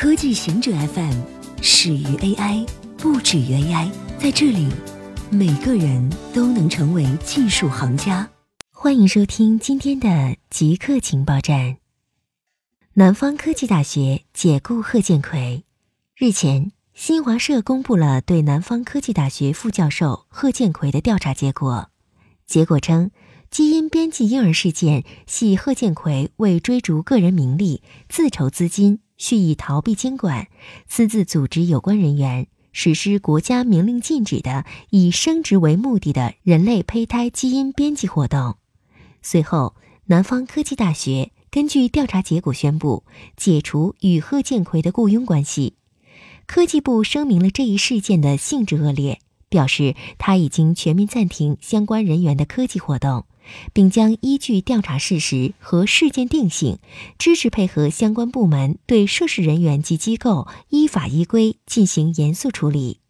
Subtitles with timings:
[0.00, 1.20] 科技行者 FM
[1.60, 2.66] 始于 AI，
[2.96, 3.90] 不止于 AI。
[4.18, 4.66] 在这里，
[5.30, 8.26] 每个人都能成为技术行家。
[8.72, 11.76] 欢迎收听今天的极客情报站。
[12.94, 15.64] 南方科技大学解雇贺建奎。
[16.16, 21.90] 日前，新华社公布了对南方科技大学副教授贺建奎的调查结果。
[22.46, 23.10] 结果称，
[23.50, 29.00] 基因编辑婴儿事件系贺建奎为追逐个人名利，自筹资金。
[29.20, 30.48] 蓄意逃避监管，
[30.88, 38.56] 私自组织有关人员实施国家明令禁止的以生殖为目的的人类胚胎基因编辑活动。
[39.20, 43.04] 随后，南方科技大学根据调查结果宣布
[43.36, 45.74] 解除与贺建奎的雇佣关系。
[46.46, 53.26] 科技部声明了这一事件的性质恶劣，表示他已经全面暂停相关人员的科技活动。
[53.72, 56.78] 并将依据调查事实和事件定性，
[57.18, 63.00] 支持配合相关部门对涉事人员及机构依法依规进行严肃处理。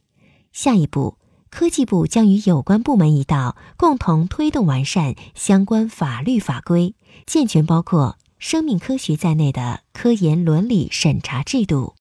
[0.53, 1.17] 下一步，
[1.51, 6.95] 科技部将与有关部门一道，共同推动完善相关法律法规，
[7.27, 11.95] 健全包括生命科学在内的科研伦理审查制度。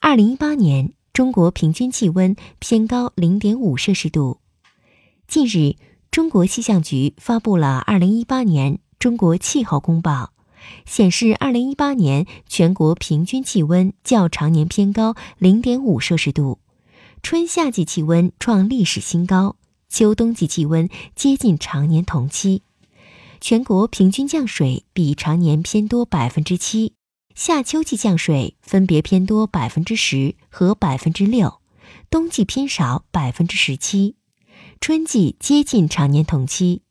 [0.00, 4.40] 二零一八年，中国平均气温偏高零点五摄氏度。
[5.26, 5.76] 近日。
[6.16, 10.32] 中国气象局发布了二零一八年中国气候公报，
[10.86, 16.58] 显示二零一八年全国平均气温较常年偏高零点五摄氏度，
[17.22, 19.56] 春夏季气温创历史新高，
[19.90, 22.62] 秋冬季气温接近常年同期，
[23.38, 26.94] 全国平均降水比常年偏多百分之七，
[27.34, 31.60] 夏秋季降水分别偏多百分之十和百分之六，
[32.08, 34.16] 冬季偏少百分之十七。
[34.80, 36.82] 春季接近常年同期。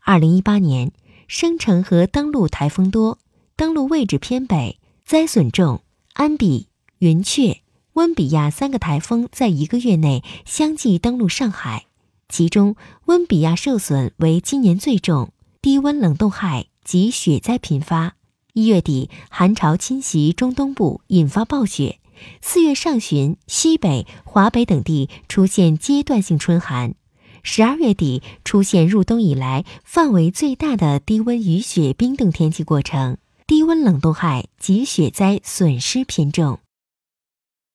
[0.00, 0.92] 二零一八年
[1.28, 3.18] 生成和登陆台风多，
[3.56, 5.82] 登陆位置偏北，灾损重。
[6.14, 7.62] 安比、云雀、
[7.94, 11.86] 温比亚三个台风在一个月内相继登陆上海，
[12.28, 15.32] 其中温比亚受损为今年最重，
[15.62, 18.16] 低温冷冻害及雪灾频发。
[18.52, 21.98] 一月底寒潮侵袭中东部，引发暴雪。
[22.42, 26.94] 四月上旬，西北、华北等地出现阶段性春寒。
[27.42, 36.60] 十二月底出现入冬以来范围最大的低温雨雪冰冻天气过程，低温冷冻害及雪灾损失偏重。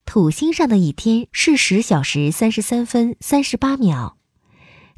[0.05, 4.17] 土星上的一天是十小时三十三分三十八秒。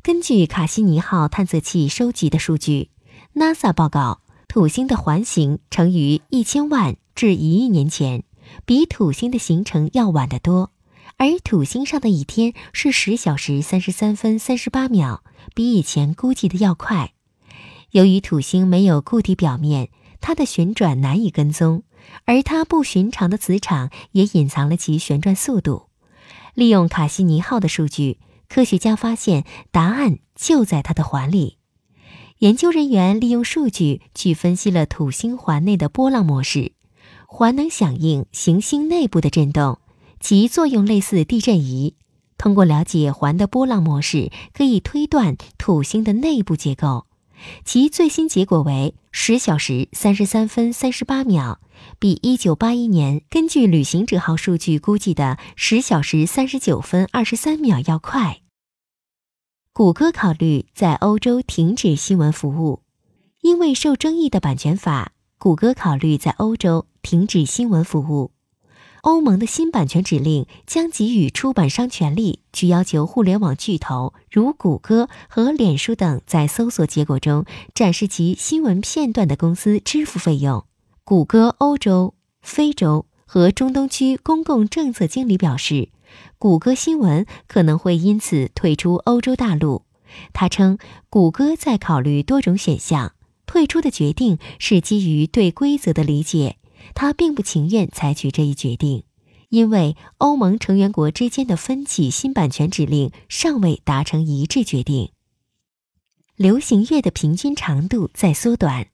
[0.04, 2.90] 根据卡西尼号探测器收集的数据
[3.34, 8.24] ，NASA 报告，土星的环形成于一千万至一亿年前，
[8.66, 10.72] 比土星的形成要晚得多。
[11.20, 15.22] 而土星上的一天是十小时三十三分三十八秒，
[15.54, 17.12] 比以前估计的要快。
[17.92, 19.90] 由于土星没有固体表面，
[20.22, 21.84] 它的旋转难以跟踪，
[22.24, 25.88] 而它不寻常的磁场也隐藏了其旋转速度。
[26.54, 31.58] 利用卡西尼号的数据，科学家发现答案就在它的环里。
[32.38, 36.72] 研究人员利用数据去分析了土星环内的波浪模式，
[37.28, 39.80] 环能响应行星内部的震动。
[40.20, 41.96] 其作用类似地震仪，
[42.38, 47.06] 通过了解环的波浪模式，可以推断土星的内部结构。
[47.64, 51.60] 其最新结果为十小时三十三分三十八秒，
[51.98, 58.42] 比一九八一年根据旅行者号数据估计的十小时三十九分二十三秒要快。
[59.72, 62.82] 谷歌考虑在欧洲停止新闻服务，
[63.40, 68.32] 因为受争议的版权法，谷歌考虑在欧洲停止新闻服务。
[69.02, 80.66] 欧盟的新版权指令将给予出版商权利，去要求互联网巨头如谷歌和脸书等在搜索结果中展示其新闻片段的公司支付费用。
[81.04, 85.90] 谷歌欧洲、非洲和中东区公共政策经理表示，
[86.38, 89.84] 谷歌新闻可能会因此退出欧洲大陆。
[90.34, 90.78] 他称，
[91.10, 93.14] 谷歌在考虑多种选项，
[93.46, 96.58] 退出的决定是基于对规则的理解。
[96.96, 99.04] 他并不情愿采取这一决定，
[99.50, 105.12] 因为欧盟成员国之间的分歧新版权指令尚未达成一致决定。
[106.36, 108.88] 流行乐的平均长度在缩短。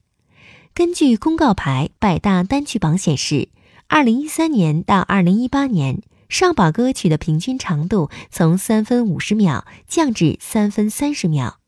[0.74, 3.48] 根据公告牌百大单曲榜显示，
[3.86, 11.60] 二零一三年到二零一八年上榜歌曲的平均长度从三分五十秒降至三分三十秒。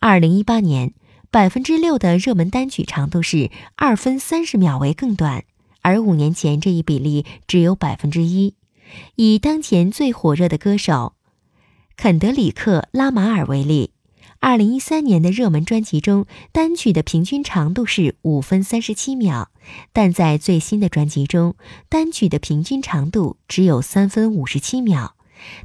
[0.00, 0.94] 二零一八年
[1.30, 5.44] 百分之六的热门单曲长度是二分三十秒为更短。
[5.88, 8.52] 而五年前，这一比例只有百分之一。
[9.16, 11.14] 以当前最火热的歌手
[11.96, 13.92] 肯德里克·拉马尔为例，
[14.38, 19.48] 二零一三年的热门专辑中，单曲的平均长度是五分三十七秒，
[19.94, 21.54] 但在最新的专辑中，
[21.88, 25.14] 单曲的平均长度只有三分五十七秒。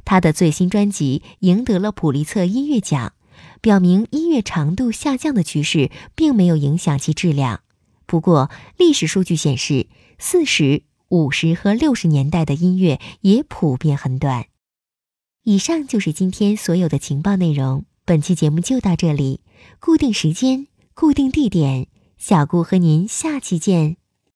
[0.06, 3.12] 他的最新专辑赢得了普利策音乐奖，
[3.60, 7.60] 表明音乐长度下降的趋势并没有影响其质量。
[8.06, 9.86] 不过，历史数据显示，
[10.18, 14.46] 四十五十和六十年代的音乐也普遍很短。
[15.44, 17.84] 以上就是今天所有的情报内容。
[18.06, 19.40] 本期节目就到这里，
[19.80, 21.88] 固定时间，固定地点，
[22.18, 24.03] 小顾和您下期见。